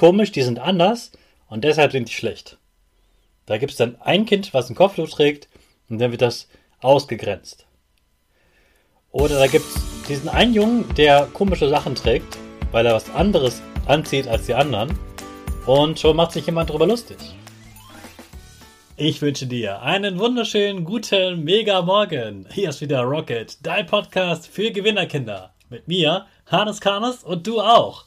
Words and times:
komisch, 0.00 0.32
die 0.32 0.42
sind 0.42 0.58
anders 0.58 1.12
und 1.50 1.62
deshalb 1.62 1.92
sind 1.92 2.08
die 2.08 2.14
schlecht. 2.14 2.56
Da 3.44 3.58
gibt 3.58 3.72
es 3.72 3.76
dann 3.76 4.00
ein 4.00 4.24
Kind, 4.24 4.54
was 4.54 4.70
ein 4.70 4.74
Kopftuch 4.74 5.10
trägt 5.10 5.48
und 5.90 5.98
dann 5.98 6.10
wird 6.10 6.22
das 6.22 6.48
ausgegrenzt. 6.80 7.66
Oder 9.10 9.38
da 9.38 9.46
gibt 9.46 9.66
es 9.66 10.06
diesen 10.08 10.30
einen 10.30 10.54
Jungen, 10.54 10.94
der 10.94 11.28
komische 11.34 11.68
Sachen 11.68 11.94
trägt, 11.94 12.38
weil 12.72 12.86
er 12.86 12.94
was 12.94 13.10
anderes 13.14 13.60
anzieht 13.86 14.26
als 14.26 14.46
die 14.46 14.54
anderen 14.54 14.98
und 15.66 16.00
schon 16.00 16.16
macht 16.16 16.32
sich 16.32 16.46
jemand 16.46 16.70
darüber 16.70 16.86
lustig. 16.86 17.18
Ich 18.96 19.20
wünsche 19.20 19.46
dir 19.46 19.82
einen 19.82 20.18
wunderschönen, 20.18 20.84
guten, 20.84 21.44
mega 21.44 21.82
Morgen. 21.82 22.46
Hier 22.50 22.70
ist 22.70 22.80
wieder 22.80 23.02
Rocket, 23.02 23.58
dein 23.66 23.84
Podcast 23.84 24.46
für 24.46 24.70
Gewinnerkinder. 24.70 25.52
Mit 25.68 25.88
mir, 25.88 26.26
Hannes 26.46 26.80
Karnes 26.80 27.22
und 27.22 27.46
du 27.46 27.60
auch. 27.60 28.06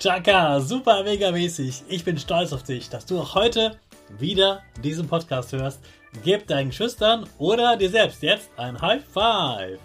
Chaka, 0.00 0.60
super 0.60 1.04
mega 1.04 1.30
mäßig. 1.30 1.82
Ich 1.86 2.06
bin 2.06 2.18
stolz 2.18 2.54
auf 2.54 2.62
dich, 2.62 2.88
dass 2.88 3.04
du 3.04 3.20
auch 3.20 3.34
heute 3.34 3.78
wieder 4.18 4.62
diesen 4.82 5.06
Podcast 5.06 5.52
hörst. 5.52 5.78
Gib 6.24 6.46
deinen 6.46 6.72
Schüchtern 6.72 7.28
oder 7.36 7.76
dir 7.76 7.90
selbst 7.90 8.22
jetzt 8.22 8.48
ein 8.56 8.80
High 8.80 9.04
Five. 9.04 9.78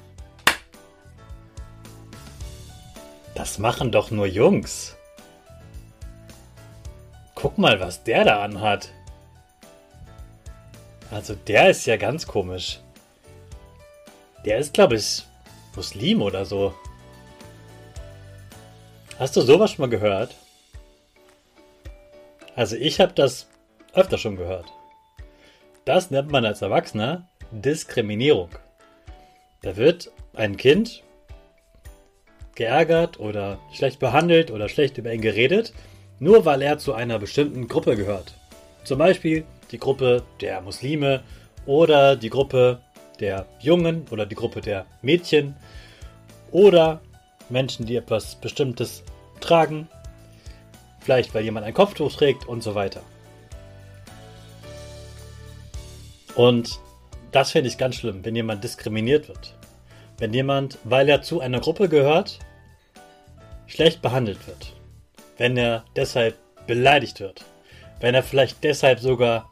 Das 3.35 3.59
machen 3.59 3.91
doch 3.91 4.09
nur 4.09 4.25
Jungs. 4.25 4.95
Guck 7.35 7.57
mal, 7.57 7.77
was 7.81 8.01
der 8.01 8.23
da 8.23 8.41
anhat. 8.41 8.93
Also 11.11 11.35
der 11.35 11.71
ist 11.71 11.85
ja 11.87 11.97
ganz 11.97 12.25
komisch. 12.25 12.79
Der 14.45 14.59
ist, 14.59 14.73
glaube 14.73 14.95
ich, 14.95 15.25
Muslim 15.75 16.21
oder 16.21 16.45
so. 16.45 16.73
Hast 19.17 19.37
du 19.37 19.41
sowas 19.41 19.71
schon 19.71 19.83
mal 19.83 19.89
gehört? 19.89 20.35
Also 22.53 22.75
ich 22.75 22.99
habe 22.99 23.13
das 23.13 23.47
öfter 23.93 24.17
schon 24.17 24.35
gehört. 24.35 24.65
Das 25.85 26.11
nennt 26.11 26.31
man 26.31 26.43
als 26.45 26.61
Erwachsener 26.61 27.25
Diskriminierung. 27.51 28.49
Da 29.61 29.77
wird 29.77 30.11
ein 30.33 30.57
Kind 30.57 31.01
geärgert 32.55 33.17
oder 33.17 33.57
schlecht 33.71 33.99
behandelt 33.99 34.51
oder 34.51 34.67
schlecht 34.67 34.97
über 34.97 35.13
ihn 35.13 35.21
geredet, 35.21 35.73
nur 36.19 36.43
weil 36.43 36.61
er 36.61 36.77
zu 36.77 36.93
einer 36.93 37.17
bestimmten 37.17 37.69
Gruppe 37.69 37.95
gehört. 37.95 38.33
Zum 38.83 38.99
Beispiel 38.99 39.45
die 39.71 39.79
Gruppe 39.79 40.23
der 40.41 40.59
Muslime 40.59 41.23
oder 41.65 42.17
die 42.17 42.29
Gruppe 42.29 42.81
der 43.21 43.45
Jungen 43.61 44.05
oder 44.11 44.25
die 44.25 44.35
Gruppe 44.35 44.59
der 44.59 44.85
Mädchen 45.01 45.55
oder 46.51 47.01
Menschen, 47.49 47.85
die 47.85 47.95
etwas 47.95 48.35
Bestimmtes 48.35 49.03
tragen, 49.39 49.87
vielleicht 50.99 51.33
weil 51.33 51.43
jemand 51.43 51.65
ein 51.65 51.73
Kopftuch 51.73 52.11
trägt 52.13 52.47
und 52.47 52.63
so 52.63 52.75
weiter. 52.75 53.01
Und 56.35 56.79
das 57.31 57.51
finde 57.51 57.69
ich 57.69 57.77
ganz 57.77 57.95
schlimm, 57.95 58.23
wenn 58.23 58.35
jemand 58.35 58.63
diskriminiert 58.63 59.27
wird. 59.27 59.53
Wenn 60.17 60.33
jemand, 60.33 60.77
weil 60.83 61.09
er 61.09 61.21
zu 61.21 61.41
einer 61.41 61.59
Gruppe 61.59 61.89
gehört, 61.89 62.39
schlecht 63.67 64.01
behandelt 64.01 64.47
wird. 64.47 64.73
Wenn 65.37 65.57
er 65.57 65.83
deshalb 65.95 66.37
beleidigt 66.67 67.19
wird. 67.19 67.43
Wenn 67.99 68.15
er 68.15 68.23
vielleicht 68.23 68.63
deshalb 68.63 68.99
sogar 68.99 69.49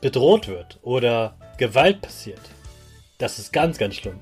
bedroht 0.00 0.48
wird 0.48 0.78
oder 0.82 1.36
Gewalt 1.58 2.00
passiert. 2.00 2.40
Das 3.18 3.38
ist 3.38 3.52
ganz, 3.52 3.78
ganz 3.78 3.96
schlimm. 3.96 4.18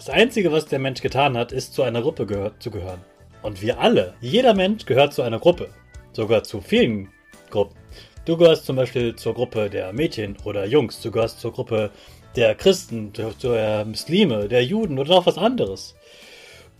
Das 0.00 0.08
Einzige, 0.08 0.50
was 0.50 0.64
der 0.64 0.78
Mensch 0.78 1.02
getan 1.02 1.36
hat, 1.36 1.52
ist 1.52 1.74
zu 1.74 1.82
einer 1.82 2.00
Gruppe 2.00 2.24
gehört, 2.24 2.62
zu 2.62 2.70
gehören. 2.70 3.04
Und 3.42 3.60
wir 3.60 3.80
alle, 3.80 4.14
jeder 4.22 4.54
Mensch 4.54 4.86
gehört 4.86 5.12
zu 5.12 5.20
einer 5.20 5.38
Gruppe. 5.38 5.68
Sogar 6.12 6.42
zu 6.42 6.62
vielen 6.62 7.10
Gruppen. 7.50 7.76
Du 8.24 8.38
gehörst 8.38 8.64
zum 8.64 8.76
Beispiel 8.76 9.14
zur 9.14 9.34
Gruppe 9.34 9.68
der 9.68 9.92
Mädchen 9.92 10.38
oder 10.44 10.64
Jungs. 10.64 11.02
Du 11.02 11.10
gehörst 11.10 11.38
zur 11.40 11.52
Gruppe 11.52 11.90
der 12.34 12.54
Christen, 12.54 13.12
der 13.12 13.84
Muslime, 13.84 14.48
der 14.48 14.64
Juden 14.64 14.98
oder 14.98 15.16
noch 15.16 15.26
was 15.26 15.36
anderes. 15.36 15.94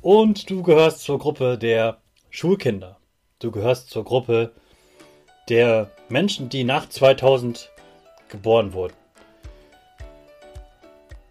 Und 0.00 0.48
du 0.48 0.62
gehörst 0.62 1.00
zur 1.00 1.18
Gruppe 1.18 1.58
der 1.58 1.98
Schulkinder. 2.30 3.00
Du 3.38 3.50
gehörst 3.50 3.90
zur 3.90 4.04
Gruppe 4.04 4.52
der 5.50 5.90
Menschen, 6.08 6.48
die 6.48 6.64
nach 6.64 6.88
2000 6.88 7.70
geboren 8.30 8.72
wurden. 8.72 8.94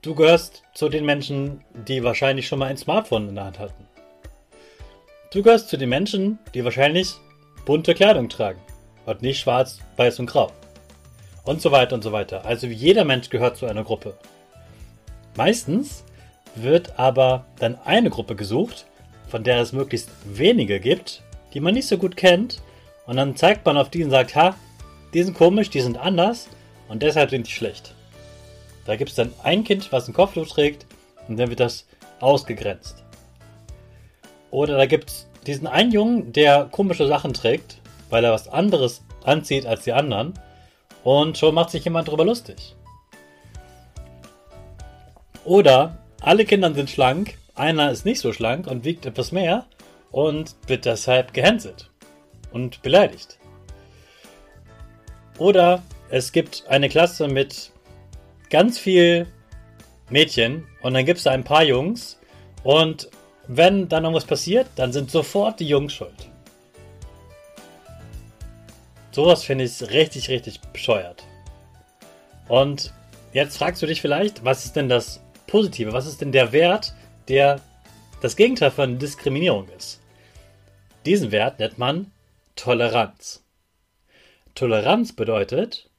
Du 0.02 0.16
gehörst 0.16 0.64
zu 0.74 0.88
den 0.88 1.04
Menschen, 1.06 1.62
die 1.74 2.06
wahrscheinlich 2.06 2.48
schon 2.48 2.60
mal 2.60 2.68
ein 2.68 2.78
Smartphone 2.78 3.28
in 3.28 3.36
der 3.36 3.44
Hand 3.44 3.60
hatten. 3.60 3.86
Du 5.34 5.44
gehörst 5.44 5.68
zu 5.68 5.76
den 5.76 5.90
Menschen, 5.90 6.40
die 6.54 6.64
wahrscheinlich 6.64 7.16
bunte 7.66 7.94
Kleidung 7.94 8.30
tragen 8.30 8.62
und 9.06 9.22
nicht 9.22 9.42
schwarz, 9.42 9.80
weiß 9.98 10.20
und 10.20 10.28
grau. 10.28 10.54
Und 11.44 11.62
so 11.62 11.72
weiter 11.72 11.96
und 11.96 12.02
so 12.02 12.14
weiter. 12.14 12.46
Also 12.46 12.66
jeder 12.68 13.04
Mensch 13.04 13.30
gehört 13.30 13.58
zu 13.58 13.66
einer 13.66 13.84
Gruppe. 13.84 14.18
Meistens 15.36 16.06
wird 16.56 16.98
aber 16.98 17.46
dann 17.60 17.78
eine 17.84 18.10
Gruppe 18.10 18.38
gesucht, 18.38 18.86
von 19.28 19.44
der 19.44 19.60
es 19.60 19.74
möglichst 19.74 20.12
wenige 20.24 20.80
gibt, 20.80 21.24
die 21.54 21.60
man 21.60 21.74
nicht 21.74 21.88
so 21.88 21.98
gut 21.98 22.16
kennt. 22.16 22.62
Und 23.06 23.18
dann 23.18 23.36
zeigt 23.36 23.66
man 23.66 23.76
auf 23.76 23.90
die 23.90 24.06
und 24.06 24.12
sagt, 24.12 24.34
ha, 24.38 24.56
die 25.14 25.24
sind 25.24 25.38
komisch, 25.38 25.70
die 25.70 25.82
sind 25.82 25.98
anders 25.98 26.48
und 26.88 27.04
deshalb 27.04 27.32
sind 27.32 27.48
die 27.48 27.52
schlecht. 27.52 27.96
Da 28.90 28.96
gibt 28.96 29.12
es 29.12 29.16
dann 29.18 29.32
ein 29.44 29.64
Kind, 29.64 29.92
was 29.92 30.08
ein 30.08 30.16
Kopftuch 30.16 30.48
trägt 30.48 30.88
und 31.28 31.38
dann 31.38 31.50
wird 31.50 31.60
das 31.60 31.86
ausgegrenzt. 32.22 33.04
Oder 34.50 34.78
da 34.78 34.88
gibt 34.88 35.12
es 35.12 35.28
diesen 35.46 35.68
einen 35.68 35.92
Jungen, 35.92 36.34
der 36.34 36.66
komische 36.72 37.06
Sachen 37.06 37.34
trägt, 37.34 37.78
weil 38.10 38.24
er 38.24 38.32
was 38.32 38.48
anderes 38.48 39.04
anzieht 39.24 39.68
als 39.68 39.84
die 39.84 39.94
anderen. 39.94 40.34
Und 41.04 41.38
schon 41.38 41.54
macht 41.54 41.70
sich 41.70 41.84
jemand 41.84 42.08
darüber 42.08 42.26
lustig. 42.26 42.76
Oder 45.46 46.00
alle 46.20 46.44
Kinder 46.46 46.74
sind 46.74 46.90
schlank, 46.90 47.38
einer 47.54 47.92
ist 47.92 48.06
nicht 48.06 48.20
so 48.20 48.34
schlank 48.34 48.66
und 48.66 48.86
wiegt 48.86 49.06
etwas 49.06 49.32
mehr 49.32 49.68
und 50.10 50.56
wird 50.66 50.86
deshalb 50.86 51.36
gehänselt 51.36 51.92
und 52.52 52.82
beleidigt. 52.82 53.38
Oder 55.38 55.84
es 56.10 56.32
gibt 56.32 56.64
eine 56.68 56.90
Klasse 56.90 57.28
mit 57.28 57.72
ganz 58.50 58.78
viel 58.80 59.28
Mädchen 60.10 60.68
und 60.82 60.94
dann 60.94 61.06
gibt 61.06 61.18
es 61.18 61.24
da 61.24 61.32
ein 61.32 61.44
paar 61.44 61.64
Jungs 61.64 62.20
und 62.64 63.10
wenn 63.48 63.90
dann 63.90 64.04
irgendwas 64.04 64.26
passiert, 64.26 64.68
dann 64.76 64.92
sind 64.92 65.10
sofort 65.10 65.60
die 65.60 65.68
Jungs 65.68 65.94
schuld. 65.94 66.30
Sowas 69.12 69.44
finde 69.44 69.64
ich 69.64 69.82
richtig, 69.90 70.30
richtig 70.30 70.62
bescheuert. 70.62 71.24
Und 72.48 72.94
jetzt 73.34 73.58
fragst 73.58 73.82
du 73.82 73.88
dich 73.88 74.02
vielleicht, 74.02 74.46
was 74.46 74.66
ist 74.66 74.76
denn 74.76 74.88
das 74.88 75.22
Positive? 75.48 75.94
Was 75.94 76.06
ist 76.06 76.22
denn 76.22 76.32
der 76.32 76.52
Wert, 76.52 76.94
der 77.28 77.60
das 78.22 78.36
Gegenteil 78.36 78.72
von 78.72 79.00
Diskriminierung 79.00 79.68
ist? 79.78 80.00
Diesen 81.06 81.32
Wert 81.32 81.60
nennt 81.60 81.78
man 81.78 82.12
Toleranz. 82.56 83.44
Toleranz 84.54 85.16
bedeutet, 85.16 85.90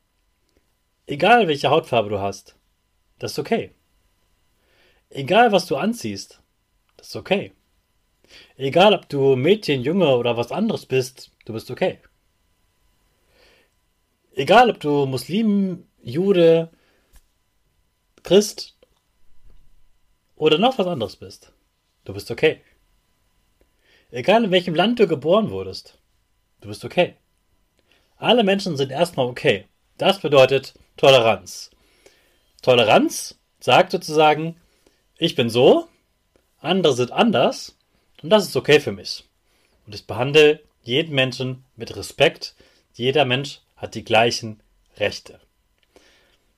egal 1.11 1.49
welche 1.49 1.71
Hautfarbe 1.71 2.09
du 2.09 2.21
hast, 2.21 2.55
das 3.19 3.33
ist 3.33 3.39
okay. 3.41 3.75
Egal 5.11 5.51
was 5.51 5.67
du 5.67 5.77
anziehst, 5.77 6.41
das 6.97 7.09
ist 7.09 7.17
okay. 7.17 7.53
Egal 8.57 8.95
ob 8.95 9.09
du 9.09 9.35
Mädchen, 9.35 9.83
Junge 9.83 10.17
oder 10.17 10.37
was 10.37 10.53
anderes 10.53 10.87
bist, 10.87 11.33
du 11.45 11.53
bist 11.53 11.69
okay. 11.71 11.99
Egal 14.35 14.71
ob 14.71 14.79
du 14.79 15.07
Muslim, 15.07 15.89
Jude, 16.01 16.71
Christ 18.23 18.77
oder 20.37 20.59
noch 20.59 20.79
was 20.79 20.87
anderes 20.87 21.17
bist, 21.17 21.53
du 22.05 22.15
bist 22.15 22.31
okay. 22.31 22.61
Egal 24.13 24.45
in 24.45 24.53
welchem 24.53 24.77
Land 24.77 25.01
du 25.01 25.09
geboren 25.09 25.51
wurdest, 25.51 25.99
du 26.61 26.69
bist 26.69 26.85
okay. 26.85 27.17
Alle 28.17 28.45
Menschen 28.45 28.77
sind 28.77 28.93
erstmal 28.93 29.27
okay. 29.27 29.67
Das 29.99 30.21
bedeutet 30.21 30.75
Toleranz. 31.01 31.71
Toleranz 32.61 33.39
sagt 33.59 33.91
sozusagen, 33.91 34.57
ich 35.17 35.35
bin 35.35 35.49
so, 35.49 35.89
andere 36.59 36.93
sind 36.93 37.11
anders 37.11 37.75
und 38.23 38.29
das 38.29 38.47
ist 38.47 38.55
okay 38.55 38.81
für 38.81 38.93
mich. 38.93 39.25
Und 39.87 39.95
ich 39.95 40.07
behandle 40.07 40.61
jeden 40.83 41.15
Menschen 41.15 41.65
mit 41.75 41.97
Respekt. 41.97 42.55
Jeder 42.93 43.25
Mensch 43.25 43.61
hat 43.77 43.95
die 43.95 44.05
gleichen 44.05 44.61
Rechte. 44.99 45.41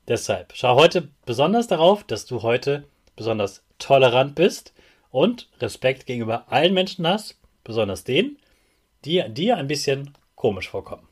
Deshalb 0.09 0.55
schau 0.57 0.75
heute 0.75 1.07
besonders 1.25 1.69
darauf, 1.69 2.03
dass 2.03 2.27
du 2.27 2.43
heute 2.43 2.83
besonders 3.15 3.63
tolerant 3.79 4.35
bist 4.35 4.73
und 5.13 5.49
Respekt 5.61 6.05
gegenüber 6.05 6.51
allen 6.51 6.75
Menschen 6.75 7.07
hast, 7.07 7.39
besonders 7.63 8.03
denen, 8.03 8.39
die 9.05 9.23
dir 9.29 9.57
ein 9.57 9.69
bisschen 9.69 10.19
komisch 10.35 10.69
vorkommen. 10.69 11.07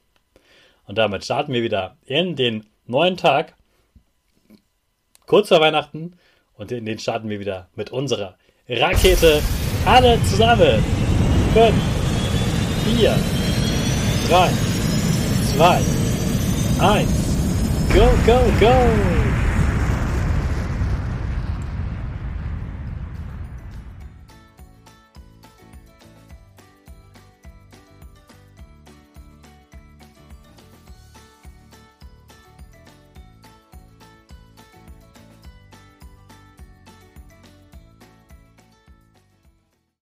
Und 0.88 0.98
damit 0.98 1.24
starten 1.24 1.52
wir 1.52 1.62
wieder 1.62 1.96
in 2.06 2.34
den 2.34 2.66
neuen 2.90 3.16
Tag, 3.16 3.54
kurz 5.26 5.48
vor 5.48 5.60
Weihnachten. 5.60 6.16
Und 6.54 6.72
in 6.72 6.84
den 6.84 6.98
starten 6.98 7.30
wir 7.30 7.40
wieder 7.40 7.68
mit 7.74 7.90
unserer 7.90 8.36
Rakete. 8.68 9.40
Alle 9.86 10.22
zusammen. 10.24 10.84
5, 11.54 11.74
4, 12.98 13.16
3, 14.28 14.50
2, 15.56 15.80
1. 16.80 17.08
Go, 17.94 18.08
go, 18.26 18.38
go! 18.60 19.19